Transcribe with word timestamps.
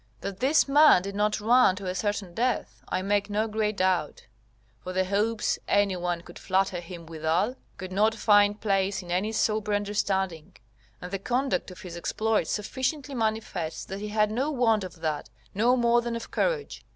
That 0.21 0.39
this 0.39 0.67
man 0.67 1.03
did 1.03 1.13
not 1.13 1.39
run 1.39 1.75
to 1.75 1.85
a 1.85 1.93
certain 1.93 2.33
death, 2.33 2.83
I 2.89 3.03
make 3.03 3.29
no 3.29 3.47
great 3.47 3.77
doubt; 3.77 4.25
for 4.79 4.93
the 4.93 5.05
hopes 5.05 5.59
any 5.67 5.95
one 5.95 6.21
could 6.21 6.39
flatter 6.39 6.79
him 6.79 7.05
withal, 7.05 7.53
could 7.77 7.91
not 7.91 8.15
find 8.15 8.59
place 8.59 9.03
in 9.03 9.11
any 9.11 9.31
sober 9.31 9.75
understanding, 9.75 10.57
and 11.03 11.11
the 11.11 11.19
conduct 11.19 11.69
of 11.69 11.81
his 11.81 11.95
exploit 11.95 12.47
sufficiently 12.47 13.13
manifests 13.13 13.85
that 13.85 13.99
he 13.99 14.07
had 14.07 14.31
no 14.31 14.49
want 14.49 14.83
of 14.83 15.01
that, 15.01 15.29
no 15.53 15.77
more 15.77 16.01
than 16.01 16.15
of 16.15 16.31
courage. 16.31 16.83